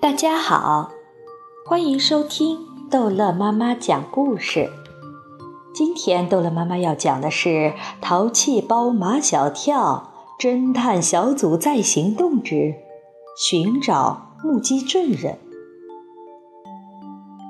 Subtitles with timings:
[0.00, 0.90] 大家好，
[1.66, 2.58] 欢迎收听
[2.90, 4.70] 逗乐妈妈讲故事。
[5.74, 7.48] 今天逗乐妈妈要讲的是
[8.00, 12.74] 《淘气包马小跳侦探小组在行动之
[13.36, 15.34] 寻找目击证人》。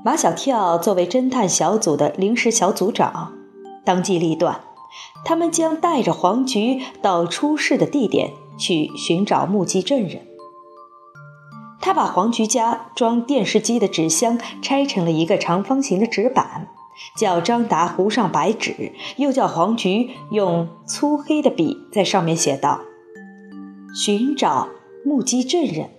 [0.04, 3.32] 马小跳作为侦探小组的临时小组长，
[3.84, 4.62] 当机立断，
[5.24, 10.26] 他们将带着黄菊到出事的地点去寻找目击证人。
[11.80, 16.68] 他把黄菊家装电视机的纸箱拆成了一个长方形的纸板，
[17.16, 22.80] 叫张达糊上白纸，又叫黄菊用粗黑的笔在上面写道
[23.94, 24.68] ：“寻找
[25.04, 25.90] 目击证人。”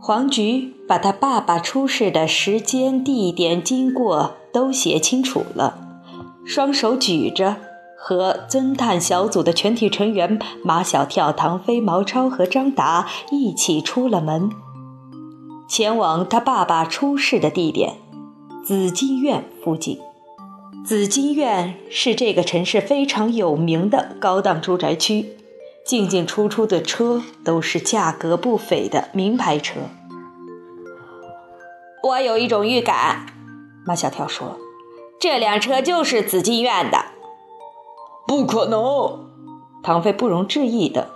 [0.00, 6.02] 黄菊把他爸爸出事的时间、地点、经过都写清楚了，
[6.44, 7.56] 双手举着，
[8.06, 14.50] 和侦探小组的全体成员马小跳、唐飞、毛超和张达一起出了门。
[15.66, 17.94] 前往他爸爸出事的地点——
[18.62, 19.98] 紫金院附近。
[20.84, 25.38] 紫金院是这个城市非常有名的高档住宅区，
[25.86, 29.80] 进进出出的车都是价格不菲的名牌车。
[32.02, 33.24] 我有一种预感，
[33.86, 34.58] 马小跳说
[35.18, 37.06] ：“这辆车就是紫金院的。”
[38.26, 39.28] 不可能，
[39.82, 41.10] 唐飞不容置疑的。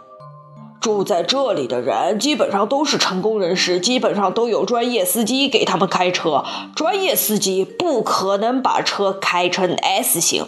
[0.81, 6.45] 住在这里的人基本上都是成功人士，基本上都有专业司机给他们开车。
[6.77, 10.47] 专业司机不可能把车开成 S 型。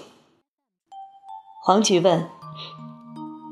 [1.62, 2.28] 黄菊问：“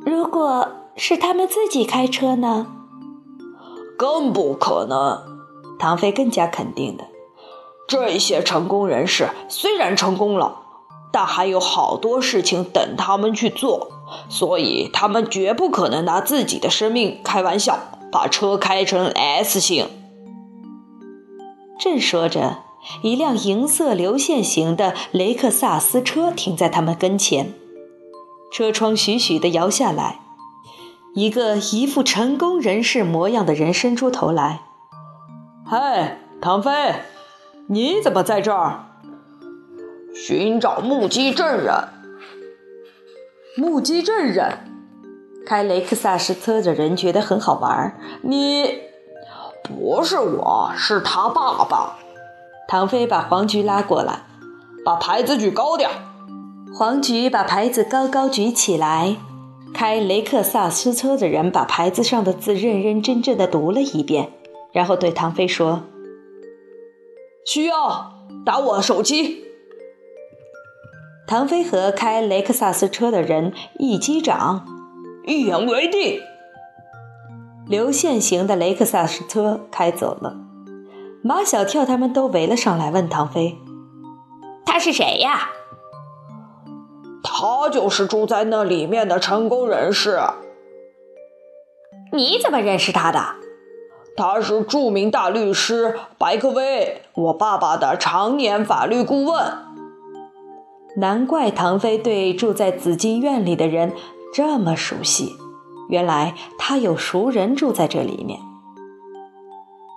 [0.06, 2.68] 如果是他们自己开车呢？”
[3.98, 5.20] 更不可能。
[5.78, 7.04] 唐飞更加肯定的
[7.88, 10.62] ：“这些成功人士虽然成功了。”
[11.12, 13.90] 但还有好多事情等他们去做，
[14.28, 17.78] 所以他们绝不可能拿自己的生命开玩笑，
[18.12, 19.88] 把车开成 S 型。
[21.78, 22.58] 正说着，
[23.02, 27.54] 一辆银色流线型的雷克萨斯车停在他们跟前，
[28.52, 30.20] 车窗徐徐地摇下来，
[31.14, 34.62] 一个一副成功人士模样的人伸出头来
[35.64, 36.70] ：“嗨，唐飞，
[37.68, 38.86] 你怎么在这儿？”
[40.14, 41.74] 寻找目击证人。
[43.56, 44.58] 目击证人，
[45.44, 47.98] 开雷克萨斯车的人觉得很好玩。
[48.22, 48.82] 你
[49.62, 51.98] 不是我，是他爸爸。
[52.68, 54.22] 唐飞把黄菊拉过来，
[54.84, 55.90] 把牌子举高点。
[56.72, 59.16] 黄菊把牌子高高举起来。
[59.74, 64.30] 开雷克萨斯车的人把牌子上的字认认真真的读了一遍，
[64.72, 65.82] 然后对唐飞说
[67.44, 68.12] ：“需要
[68.46, 69.44] 打我手机。”
[71.28, 74.66] 唐飞和开雷克萨斯车的人一击掌，
[75.26, 76.22] 一言为定。
[77.66, 80.38] 流线型的雷克萨斯车开走了，
[81.22, 83.58] 马小跳他们都围了上来，问唐飞
[84.64, 85.50] ：“他是谁呀
[87.22, 90.18] ？”“他就是住在那里面的成功人士。
[92.10, 93.22] ”“你怎么认识他的
[94.16, 99.58] ？”“他是著名大律师白克威，我爸爸的常年法律顾问。”
[100.98, 103.92] 难怪唐飞对住在紫金院里的人
[104.34, 105.36] 这么熟悉，
[105.88, 108.40] 原来他有熟人住在这里面。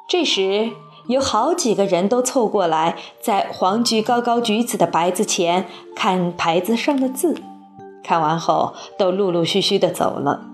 [0.07, 0.69] 这时，
[1.07, 7.41] 有好几个人都凑过来，在黄菊高高举起的牌子前看牌子上的字，
[8.03, 10.49] 看完后都陆陆续续的走了。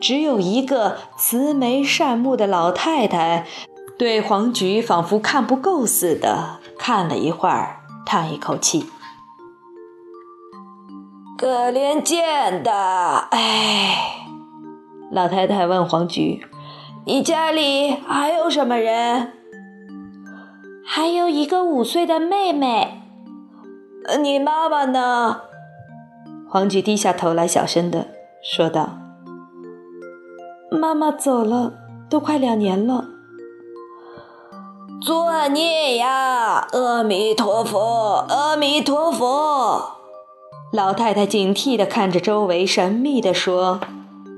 [0.00, 3.46] 只有一个慈眉善目的老太太，
[3.98, 8.86] 对黄菊仿佛看不够似的看了一会儿，叹一口气。
[11.44, 14.16] 可怜见的，哎，
[15.12, 16.42] 老太太问黄菊
[17.04, 19.34] ：“你家里还有什么人
[20.88, 23.02] ？”“还有一个五岁的妹妹。
[24.22, 25.42] ”“你妈妈呢？”
[26.48, 28.06] 黄菊低下头来，小声的
[28.42, 28.94] 说道
[30.72, 31.74] ：“妈妈走了，
[32.08, 33.04] 都快两年了。
[34.98, 36.66] ”“作孽呀！
[36.72, 39.90] 阿弥陀佛，阿弥陀佛。”
[40.74, 43.78] 老太太警惕地看着周围，神秘地说：“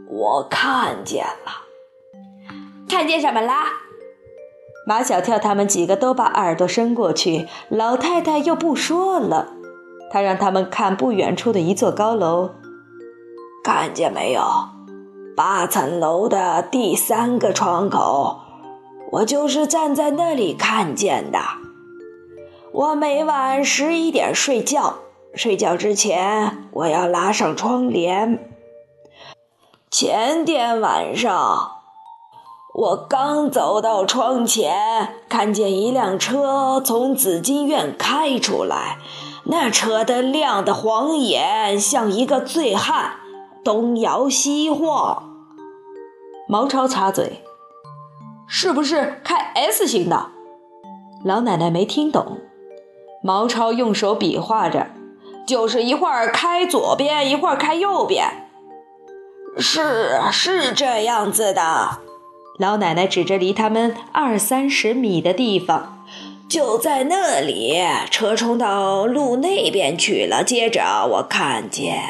[0.07, 1.63] 我看见了，
[2.87, 3.69] 看见什么啦？”
[4.87, 9.55] 马小跳他们几个都把耳朵伸过去，老太太又不说了。
[10.11, 12.51] 她让他们看不远处的一座高楼，
[13.65, 14.43] 看见没有？
[15.35, 18.41] 八层楼的第三个窗口，
[19.13, 21.39] 我就是站在那里看见的。
[22.73, 24.99] 我每晚十一点睡觉。
[25.37, 28.51] 睡觉之前，我要拉上窗帘。
[29.91, 31.73] 前天晚上，
[32.75, 38.97] 我刚走到窗前，看见一辆车从紫金院开出来，
[39.45, 43.17] 那车灯亮的晃眼，像一个醉汉，
[43.63, 45.23] 东摇西晃。
[46.49, 47.43] 毛超插嘴
[48.49, 50.31] ：“是不是开 S 型的？”
[51.23, 52.39] 老奶奶没听懂。
[53.23, 54.87] 毛超用手比划着
[55.47, 58.49] ：“就是一会儿开左边，一会儿开右边。”
[59.59, 62.01] 是是这样子的。
[62.59, 66.05] 老奶奶指着离他们二三十米的地方，
[66.49, 70.43] 就在那里，车冲到路那边去了。
[70.43, 72.03] 接着我看见，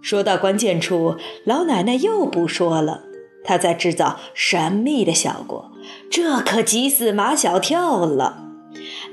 [0.00, 3.02] 说到关键处，老奶奶又不说了，
[3.44, 5.70] 她在制造神秘的效果，
[6.10, 8.38] 这可急死马小跳了。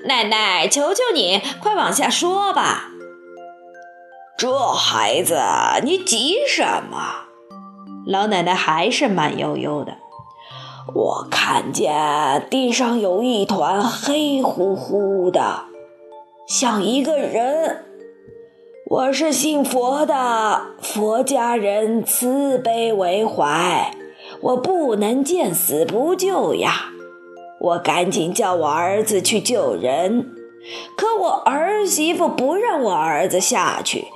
[0.05, 2.89] 奶奶，求求你，快往下说吧。
[4.35, 5.39] 这孩子，
[5.83, 6.97] 你急什么？
[8.05, 9.97] 老奶奶还是慢悠悠的。
[10.93, 15.65] 我看见地上有一团黑乎乎的，
[16.47, 17.85] 像一个人。
[18.89, 23.95] 我是信佛的，佛家人慈悲为怀，
[24.41, 26.89] 我不能见死不救呀！
[27.61, 30.27] 我赶紧叫我儿子去救人，
[30.97, 34.07] 可我儿媳妇不让我儿子下去，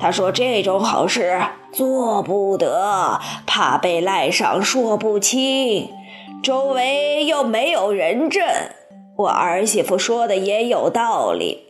[0.00, 1.40] 他说这种好事
[1.72, 5.88] 做不得，怕被赖上说不清。
[6.42, 8.44] 周围又没有人证，
[9.16, 11.62] 我儿媳妇说的也有道理。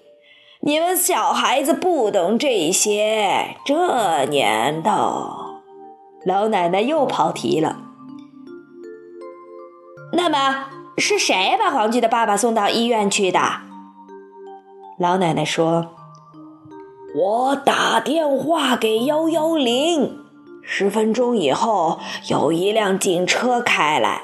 [0.63, 5.61] 你们小孩子不懂这些，这年头，
[6.25, 7.77] 老奶奶又跑题了。
[10.13, 10.67] 那么
[10.97, 13.41] 是谁把黄菊的爸爸送到医院去的？
[14.99, 15.94] 老奶奶说
[17.15, 20.19] ：“我打电话给幺幺零，
[20.63, 24.23] 十分钟以后有一辆警车开来。”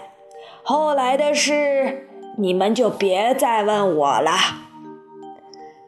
[0.62, 4.32] 后来的事，你们就别再问我了。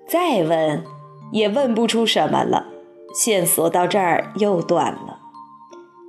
[0.08, 0.84] 再问，
[1.30, 2.66] 也问不出什么了。
[3.14, 5.18] 线索到这儿又断了。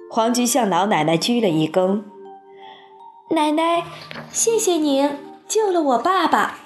[0.09, 2.03] 黄菊向老奶奶鞠了一躬
[3.31, 3.83] ：“奶奶，
[4.31, 5.17] 谢谢您
[5.47, 6.59] 救了我爸爸。”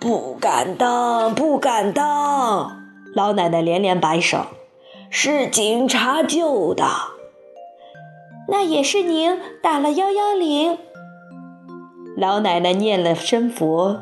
[0.00, 2.81] 不敢当，不敢当。
[3.14, 4.46] 老奶奶连连摆手
[5.10, 6.84] ：“是警察救的。”
[8.48, 10.78] 那也是您打了幺幺零。
[12.16, 14.00] 老奶奶念了声佛，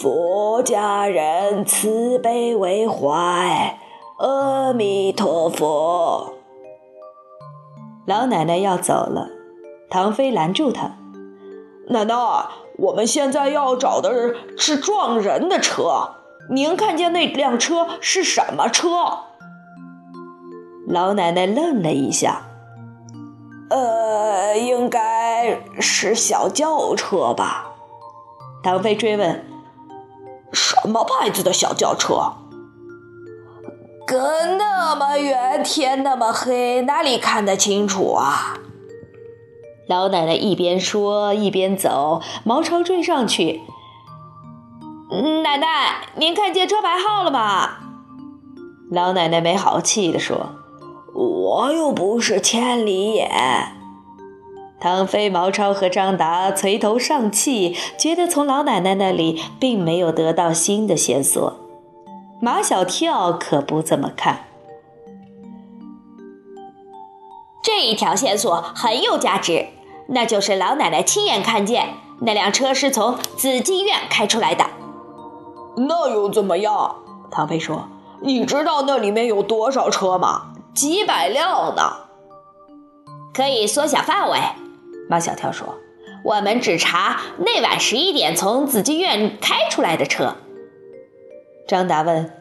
[0.00, 3.78] 佛家人慈悲为怀，
[4.18, 6.34] 阿弥陀佛。
[8.06, 9.28] 老奶奶要走了，
[9.90, 10.96] 唐飞拦住她
[11.90, 12.14] ：“奶奶，
[12.78, 16.16] 我们现在要找的是撞人的车，
[16.50, 18.88] 您看见那辆车是什么车？”
[20.88, 22.42] 老奶奶愣了一下。
[23.70, 27.72] 呃，应该是小轿车吧？
[28.62, 29.44] 唐飞追问
[30.52, 32.32] ：“什么牌子的小轿车？”
[34.06, 38.56] 隔那么远，天那么黑，哪里看得清楚啊？
[39.86, 43.60] 老奶奶一边说一边走，毛超追上去
[45.42, 47.78] ：“奶奶，您看见车牌号了吗？”
[48.90, 50.54] 老奶奶没好气地说。
[51.14, 53.28] 我又不是千里眼。
[54.80, 61.58] 唐飞、毛超和张达垂头丧气，觉得从老奶奶那里并没有得到新的线索。
[62.40, 64.44] 马小跳可不这么看。
[67.60, 69.66] 这一条线索很有价值，
[70.08, 74.66] 那就是老奶奶亲眼看见那辆车是从紫金院开出来的。
[75.78, 76.96] 那又怎么样？
[77.30, 77.88] 唐飞说
[78.22, 81.82] ：“你知道那里面有多少车吗？”几百辆呢，
[83.34, 84.38] 可以缩小范围。
[85.08, 85.74] 马小跳说
[86.24, 90.36] ：“我们只查那晚十一点从紫金院开出来的车。”
[91.68, 92.32] 张达问：“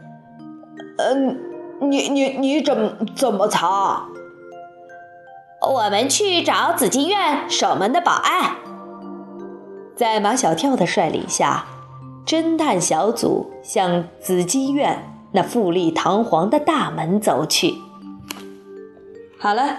[0.98, 1.40] 嗯，
[1.82, 4.08] 你你你怎么怎么查？”
[5.60, 8.56] 我们去找紫金院守门的保安。
[9.96, 11.66] 在马小跳的率领下，
[12.28, 17.76] 侦探小组向紫金院那富丽堂皇的大门走去。
[19.40, 19.78] 好了，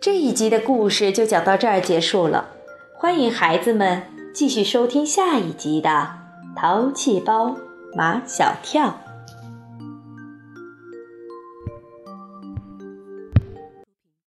[0.00, 2.48] 这一集的故事就讲到这儿结束了。
[2.96, 5.90] 欢迎孩子们继续收听下一集的
[6.56, 7.54] 《淘气包
[7.94, 8.86] 马小跳》。